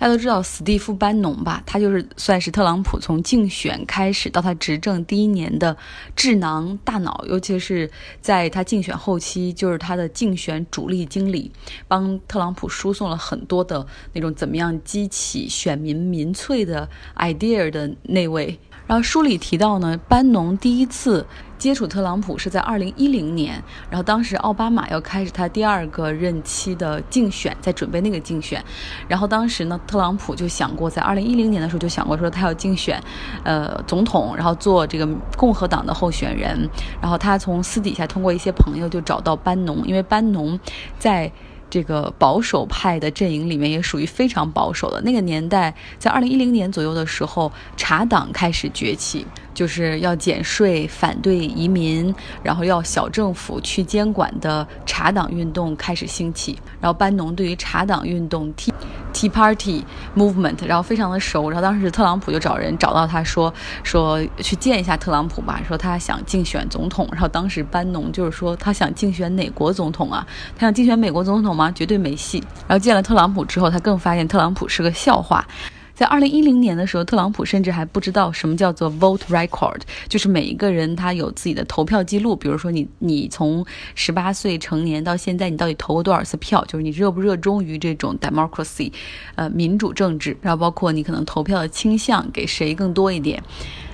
[0.00, 1.62] 大家都知道史蒂夫·班农吧？
[1.66, 5.76] 他就是算是特朗普从竞选开始到他执政第一年的
[6.16, 11.52] 智囊大脑，尤其是在他竞选后期，就是他的竞选主力经理，
[11.86, 18.58] 帮特朗普输送了很多的那种怎么样激起选民民粹的 idea 的那位。
[18.86, 21.26] 然后书里提到呢，班农第一次
[21.60, 28.64] 接触特朗普是在二零一零年，然后当时奥巴马要开始他第二个任期的竞选，在准备那个竞选，
[29.06, 32.98] 然后当时呢，特朗普就想过在二零一零年的时候就想过说他要竞选，
[33.44, 36.66] 呃，总统，然后做这个共和党的候选人，
[36.98, 40.58] 然后他从私底下通过一些朋友就找到班农，因为班农
[40.98, 41.30] 在。
[41.70, 45.00] 这个保守派的阵营里面也属于非常保守的。
[45.02, 49.24] 那个年代，在二零一零年左右的时候，茶党开始崛起，
[49.54, 56.58] 就是要减税、反对移民，然后要小政府去监管的茶党运动开始兴起。
[56.80, 58.74] 然后班农对于茶党运动替。
[59.12, 59.84] Tea Party
[60.16, 70.24] Movement，然后非常的熟，然后当时特朗普就找人找到他说说去见一下特朗普吧，说他想竞选总统，然后当时班农就是说他想竞选哪国总统啊？
[70.56, 71.70] 他想竞选美国总统吗？
[71.72, 72.42] 绝对没戏。
[72.66, 75.46] 然后见了特朗普之后，他更发现特朗普是个笑话。
[75.94, 82.34] 在二零一零年的时候，特朗普甚至还不知道什么叫做 vote record，就是每一个人他有自己的投票记录。
[82.34, 83.62] 比如说你你从
[83.94, 86.64] 十八岁成年到现在，你到底投过多少次票？
[86.64, 88.90] 就是你热不热衷于这种 democracy，
[89.34, 90.34] 呃，民主政治。
[90.40, 93.42] 然后包括你可能投票的倾向给谁更多一点。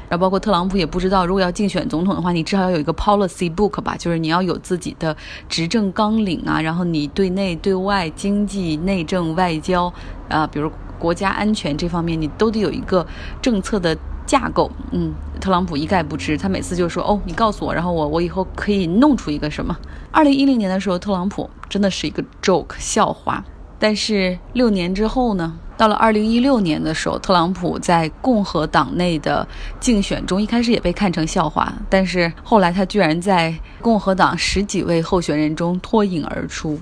[0.08, 5.16] 然后包括特朗普也不知道，如果要竞选总统的话，你至少要有一个 policy book 吧，就是你要有自己的
[5.48, 6.60] 执政纲领啊。
[6.60, 9.92] 然后你对内对外经济、内政、外交
[10.28, 10.70] 啊，比如。
[10.98, 13.06] 国家安全这方面，你都得有一个
[13.42, 14.70] 政策的架构。
[14.92, 19.76] 嗯，特朗普一概不知，他每次就说：“哦，你告诉我，然后我我以后可以弄出一个什么。”
[20.10, 23.44] 二零一零年的时候，特朗普真的是一个 joke 笑话。
[23.78, 29.46] 但是六年之后呢，到了二零一六年的时候，特朗普在共和党内的
[29.78, 36.78] 竞选中，一开始也被看成笑话，但是后来他居然在共和党十几位候选人中脱颖而出。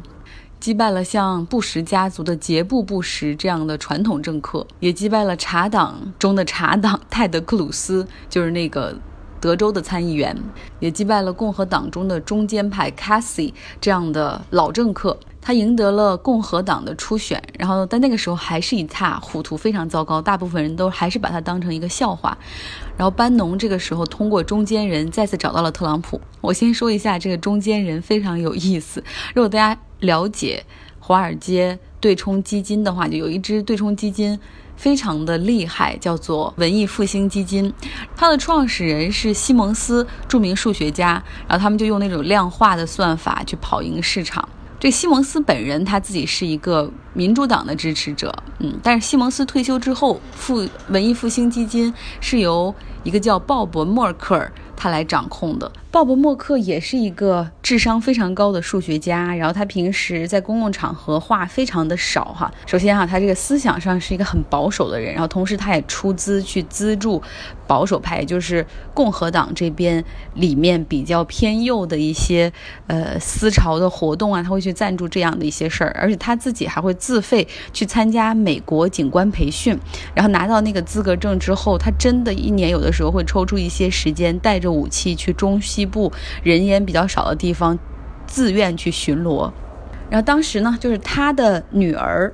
[0.60, 8.96] 击败了像布什家族的杰布·布什这样的传统政客，也击败了茶党中的茶党泰德·克鲁斯，就是那个
[9.38, 10.34] 德州的参议员，
[10.80, 15.19] 也击败了共和党中的中间派 Cassie 这样的老政客。
[15.47, 20.22] 他赢得了共和党的初选，然后但那个时候还是一塌糊涂，非常糟糕。
[20.22, 22.38] 大部分人都还是把他当成一个笑话。
[22.97, 26.19] 然后班农这个时候通过中间人再次找到了特朗普。
[26.41, 29.05] 我先说一下这个中间人非常有意思。
[29.34, 30.65] 如果大家了解
[30.99, 34.41] 华尔街对冲基金的话，就有一支对冲基金
[34.76, 37.71] 非常的厉害，叫做文艺复兴基金。
[38.16, 41.22] 它的创始人是西蒙斯，著名数学家。
[41.47, 44.49] 然后他们就用那种量化的算法去跑赢市场。
[44.84, 51.90] 这西蒙斯本人他自己是一个民主党的支持者，嗯，但是西蒙斯退休之后，复文艺复兴基金
[52.20, 55.72] 是由一个叫鲍勃默克尔他来掌控的。
[55.94, 62.53] 鲍勃默克也是一个智商非常高的数学家，然后他平时在公共场合话非常的少哈。
[62.66, 67.22] 首先哈，他这个思想上是一个很保守的人，然后同时他也出资去资助
[67.69, 72.53] 保守派，就是共和党这边里面比较偏右的一些
[72.88, 79.78] 呃思潮的活动啊，他会去赞助这样的一些事儿，而且他自己还会自费去参加美国警官培训，
[80.12, 85.83] 然后拿到那个资格证之后，他真的一年有的时候会抽出一些时间，带着武器去中西。
[85.86, 86.12] 部
[86.42, 87.78] 人烟比较少的地方，
[88.26, 89.50] 自愿去巡逻。
[90.10, 92.32] 然后当时呢，就是他的女儿，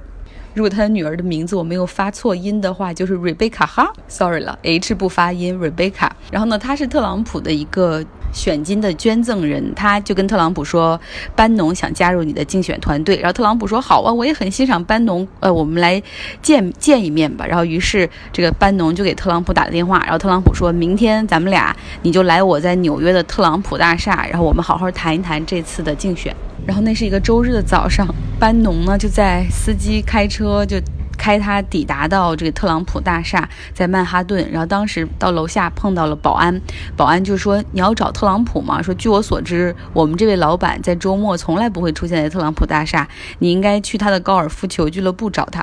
[0.54, 6.10] 如果他的女儿的名字我没有发错音的话，就是 Rebecca 哈，sorry 了，H 不发音，Rebecca。
[6.30, 8.04] 然后呢，他是特朗普的一个。
[8.32, 11.00] 选金的捐赠人，他就跟特朗普说
[11.36, 16.02] ：“班农想加入你的竞选团队。”然后特朗普说：“好啊，我也很欣赏班农，呃，我们来
[16.42, 26.34] 见见一面吧。”然后于是这个班农就给特朗普打了电话，然后特朗普说明天咱们俩你就来我在纽约的特朗普大厦，然后我们好好谈一谈这次的竞选。
[26.66, 28.06] 然后那是一个周日的早上，
[28.38, 30.76] 班农呢就在司机开车就。
[31.20, 36.58] 开他抵达到这个特朗普大厦，在曼哈顿，然后当时到楼下碰到了保安，
[36.96, 43.06] 保安就说：“你要找特朗普吗？”说：“据我所知，我们这位老板在周末从来不会出现在特朗普大厦，
[43.40, 45.60] 你应该去他的高尔夫球俱乐部找他。”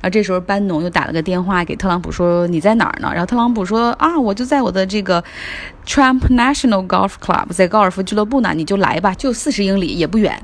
[0.00, 5.22] 然后这时候班农又打了个电话给特朗普说：“你在哪儿呢？”然后特朗普说：“啊，我就在我的这个
[5.86, 10.42] Trump National Golf Club，在高尔夫俱乐部呢，你就来吧，就四十英里，也不远。”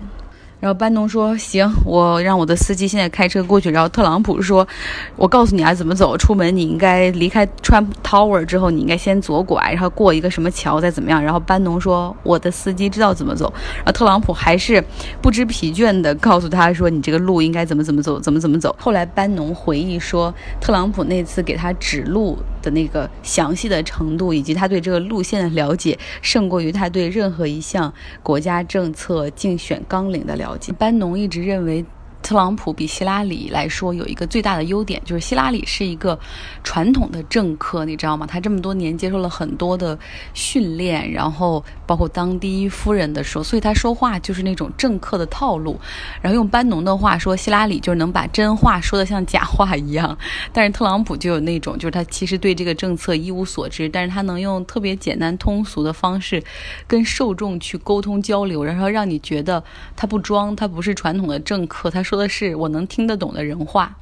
[0.65, 4.67] 然后班农说：“行，我让我的司机现在开车过去。”然后特朗普说
[5.15, 6.17] ：“我告诉你啊，怎么走。
[6.17, 14.83] 出门你应该离开 Trump Tower 之后，你应该先左拐，然后过一个什么桥，再怎么样。”然后班农说：“我的司机知道怎么走。”然后特朗普还是
[15.21, 30.73] 不知疲倦地告诉他说：“你这个路应该怎么怎么走，怎么怎么走。”后来班农回忆说，特朗普那次给他指路的那个详细的程度，以及他对这个路线的了解，胜过于他对任何一项国家政策竞选纲领的了解。
[30.73, 31.85] 班农一直认为。
[32.25, 36.19] 特朗普比希拉里来说有一个最大的优点，就是希拉里是一个
[36.65, 38.27] 传统的政客，你知道吗？
[38.27, 39.97] 他这么多年接受了很多的
[40.33, 45.79] 训练，然后包括当第一夫人的时候，所以他说话就是那种政客的套路。
[46.23, 50.17] 然后用班农的话说，希拉里就是能把真话说的像假话一样，
[50.51, 56.43] 但是特朗普就有那种，就是他其实对这个政策一无所知，但是他能用特别简单通俗的方式
[56.87, 59.63] 跟受众去沟通交流，然后让你觉得
[59.95, 62.14] 他不装，他不是传统的政客，他说。
[62.15, 63.97] 说的是我能听得懂的人话。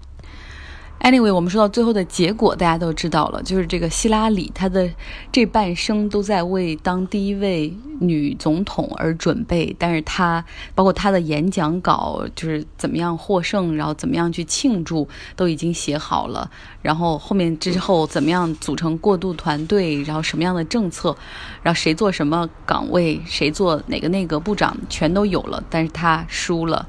[1.00, 4.88] Anyway，我们说到最后的结果，大家都知道了，就是这个希拉里，她的
[5.32, 9.75] 这半生都在为当第一位女总统而准备。
[9.79, 10.44] 但是她
[10.76, 16.49] 包括她的演讲稿，就是怎么样获胜，然后怎么样去庆祝，都已经写好了。
[16.82, 21.17] 然后后面之后怎么样组成过渡团队，然后什么样的政策，
[21.64, 25.64] 然后谁做什么岗位，谁做哪个内阁部长，全都有了。
[25.69, 26.87] 但是她输了。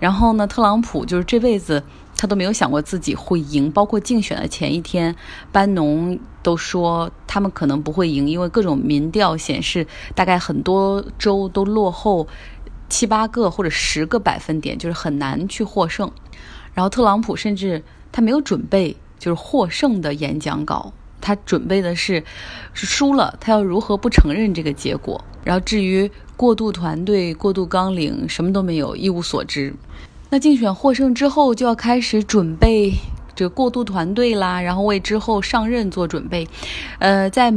[0.00, 1.82] 然后呢，特朗普就是这辈子
[2.16, 5.14] 他都没有想过自己会赢，包括竞选的前一天，
[5.50, 12.28] 班农都说他们可能不会赢，因为各种民调显示，大概很多州都落后
[12.88, 16.10] 七八个或者十个百分点，就是很难去获胜。
[16.74, 22.22] 然后特朗普甚至他没有准备就是获胜的演讲稿，他准备的是
[22.72, 25.24] 是输了，他要如何不承认这个结果。
[25.42, 26.08] 然后至于。
[26.38, 29.74] 过渡团队、过渡纲领什么都没有，一无所知。
[30.30, 32.92] 那竞选获胜之后，就要开始准备
[33.34, 36.46] 这个过渡团队啦，然后为之后上任做准备。
[36.98, 37.52] 呃，在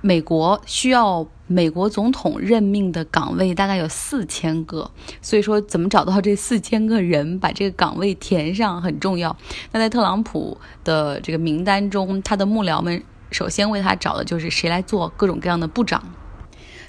[0.00, 4.90] 美国需要美国总统任命的岗位大概有四千个，
[5.22, 9.36] 所以说怎么找到这四千个人把这个岗位填上很重要。
[9.72, 16.02] 那在特朗普的这个名单中，他的幕僚们首先为他找的就是谁来做各种各样的部长。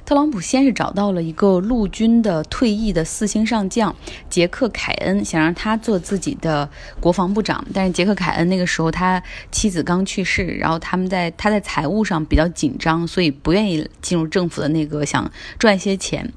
[0.09, 3.95] 特朗普先是找到了一个陆军的退役的四星上将
[4.27, 6.67] 杰克·凯恩，想让他做自己的
[6.99, 7.63] 国防部长。
[7.75, 9.21] 但是杰克·凯恩那个时候他
[9.51, 16.33] 妻子刚去世，然后他们在他在财务上比较紧张，所以不愿意进入政府的那个，想赚一些钱，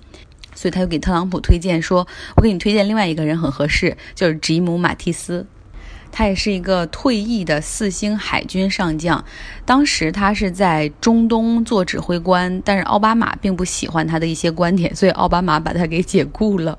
[0.54, 5.46] 所以他就给特朗普推荐说：“我给你推荐另外一个人很合适，就是吉姆·马蒂斯。”
[6.12, 9.24] 他也是一个退役的四星海军上将，
[9.64, 16.78] 当时他是在中东做指挥官，但是奥巴马并不喜欢他的一些观点，所以奥巴马把他给解雇了，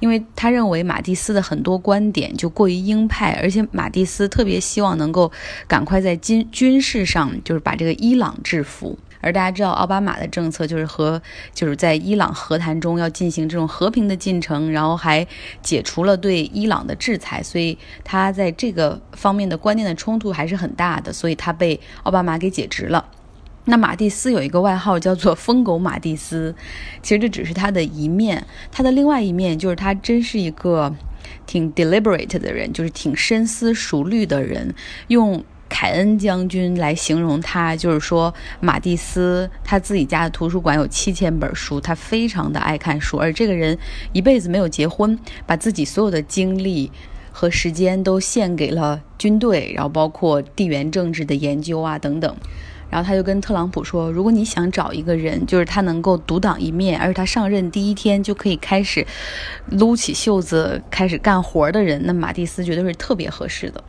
[0.00, 5.30] 因为他认为马蒂斯的很多观点就过于鹰派，而且马蒂斯特别希望能够
[5.68, 8.98] 赶快在军军事上就是把这个伊朗制服。
[9.20, 11.20] 而大家知道，奥巴马的政策就是和
[11.52, 15.26] 就是在伊朗和谈中要进行这种和平的进程，然后还
[15.62, 23.04] 解除了对伊朗的制裁，所以他在这个方面的观念的冲突还是很大的，所以他被奥巴马给解职了。
[23.66, 26.54] 那马蒂斯有一个外号叫做“疯狗马蒂斯”，
[27.02, 30.92] 其实这只是他的一面，他的另外一面就是他真是一个
[31.46, 34.74] 挺 deliberate 的人，就是挺深思熟虑的人，
[35.08, 35.44] 用。
[35.70, 43.78] 凯恩将军来形容他，就是说马蒂斯他自己家的图书馆有七千本书，他非常的爱看书，而这个人
[44.12, 46.90] 一辈子没有结婚，把自己所有的精力
[47.32, 52.36] 和时间都献给了军队，然后包括地缘政治的研究啊等等。
[52.90, 59.06] 然后他就跟特朗普说，如果你想找一个人，就是他能够独当一面，而且他上任第一天就可以开始
[59.68, 63.84] 撸起袖子开始干活的人，那马蒂斯绝对是特别合适的。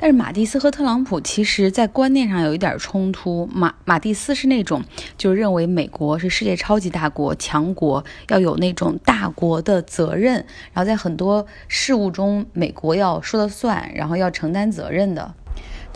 [0.00, 3.48] 但是马蒂斯和特朗普其实在观念上有一点冲突。
[3.52, 4.82] 马马蒂斯是那种
[5.16, 10.34] 就认为美国是世界超级大国、强国，要有那种大国的责任，
[10.72, 15.34] 然后在很多事物中美国要说了算，然后要承担责任的。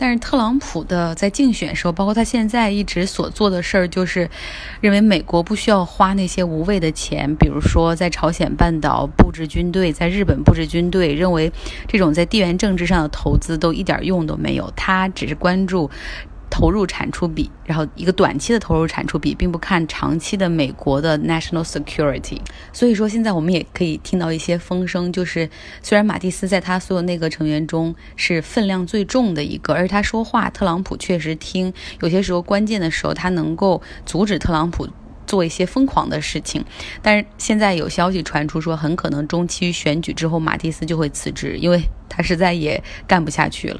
[0.03, 4.29] 但是特朗普的在竞选时候，包括他现在一直所做的事儿，就是
[4.81, 11.49] 认为美国不需要花那些无谓的钱，比如说在朝鲜半岛布置军队，在日本布置军队，认为
[11.87, 14.69] 这种在地缘政治上的投资都一点用都没有。
[14.75, 15.89] 他只是关注。
[16.53, 22.37] 投入产出比，然后一个短期的投入产出比，并不看长期的美国的 national security。
[22.71, 25.49] 所以说，现在我们也可以听到一些风声，就是
[25.81, 34.87] 虽然马蒂斯在他所有内阁成员中是分量最重的一个，而他说话，特朗普确实听，有些时候关键的时候，他能够阻止特朗普
[35.25, 36.63] 做一些疯狂的事情。
[37.01, 43.79] 但是现在有消息传出说，很可能中期选举之后，马蒂斯就会辞职，因为他实在也干不下去了。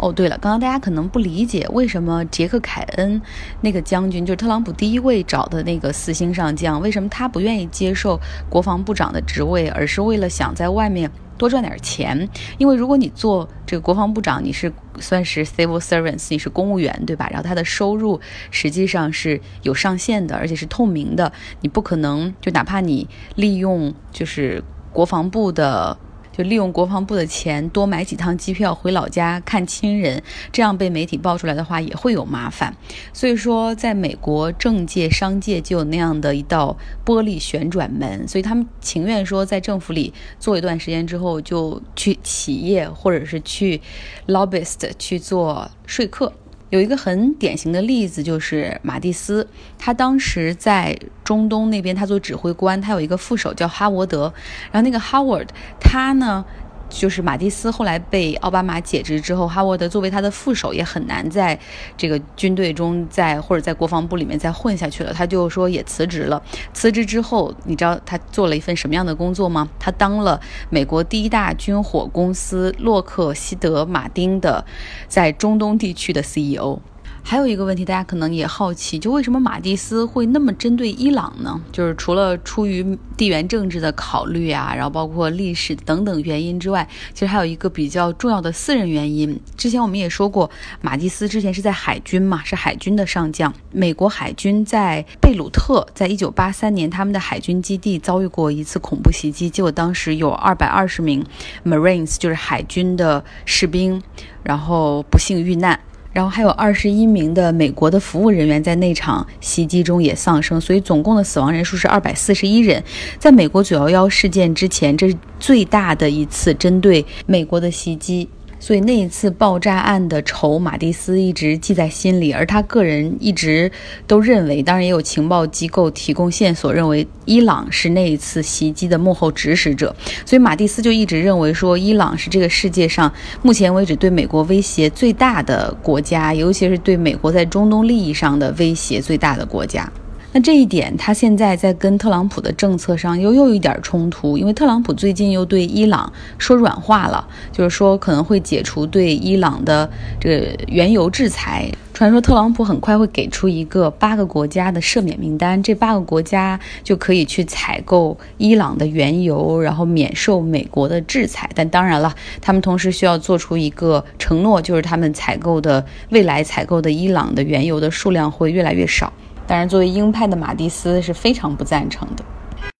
[0.00, 3.20] 哦，对了，刚刚大家可能不理解为什么杰克凯恩
[3.60, 12.26] 那个将军，就是特朗普第一位找的那个四星上将，为什么他不愿意接受国防部长的职位，而是为了想在外面多赚点钱？
[12.56, 17.28] 因为如果你做这个国防部长，你是算是 civil servants，你是公务员，对吧？
[17.30, 18.18] 然后他的收入
[18.50, 21.30] 实际上是有上限的，而且是透明的，
[21.60, 25.98] 你不可能就哪怕你利用就是国防部的。
[26.40, 32.74] 就利用国防部的钱多买几趟机票回老家看亲人，这样被媒体爆出来的话也会有麻烦。
[33.12, 43.78] 所以说，在美国政界、商界就有那样的一道玻璃旋转门，所以他们情愿说在政府里做一段时间之后，就去企业或者是去
[44.26, 46.32] lobbyist 去做说客。
[46.70, 49.46] 有一个很典型的例子，就是马蒂斯，
[49.78, 54.32] 他当时在中东那边，他做指挥官，他有一个副手叫哈沃德，
[54.72, 55.46] 然后那个哈勃德
[55.80, 56.44] 他呢。
[56.90, 61.58] 就是马蒂斯后来被奥巴马解职之后，哈沃德作为他的副手也很难在
[61.96, 65.12] 这个军队中在或者在国防部里面再混下去了。
[65.12, 66.42] 他就说也辞职了。
[66.74, 69.68] 辞职之后，你知道他做了一份什么样的工作吗？
[69.78, 74.64] 他当了美国第一大军火公司洛克希德马丁的
[75.08, 76.78] 在中东地区的 CEO。
[77.22, 81.60] 还有一个问题，大家可能也好奇，就为什么马蒂斯会那么针对伊朗呢？
[81.70, 89.38] 就是除了出于地缘政治的考虑啊，然后包括历史等等原因之外，其实还有一个比较重要的私人原因。
[89.56, 90.50] 之前我们也说过，
[90.80, 93.52] 马蒂斯之前是在海军嘛，是海军的上将。
[93.70, 101.24] 美国海军在贝鲁特，在一九八三年，他们的海军基地遭遇过一次恐怖袭击，结果当时有二百二十名
[101.64, 104.02] Marines，就是海军的士兵，
[104.42, 105.78] 然后不幸遇难。
[106.12, 112.82] 然后还有二十一名的美国的服务人员在那场袭击中也丧生，所以总共的死亡人数是二百四十一人。
[113.18, 118.28] 在美国九幺幺事件之前，这是最大的一次针对美国的袭击。
[118.60, 123.72] 所以那一次爆炸案的仇，马蒂斯一直记在心里，而他个人一直
[124.06, 129.96] 都认为，当然也有情报机构提供线索，认为伊朗是那一次袭击的幕后指使者。
[130.24, 133.12] 所以马蒂斯就一直认为说，伊朗是这个世界上
[133.42, 139.90] 目前为止对美国威胁最大的国家，尤其是对美国在中东利益上的威胁最大的国家。
[140.32, 151.68] 那这一点，他现在在跟特朗普的政策上又又有一点冲突，因为特朗普最近又对伊朗说软话了，就是说可能会解除对伊朗的这个原油制裁。
[151.92, 161.50] 传说特朗普很快会给出一个八个国家的赦免名单，这八个国家就可以去采购伊朗的原油，然后免受美国的制裁。
[161.54, 169.12] 但当然了，他们同时需要做出一个承诺，就是他们采购的未来采购的伊朗的原油的数量会越来越少。
[169.50, 172.24] 当然，作为鹰派的马蒂斯是非常不赞成的。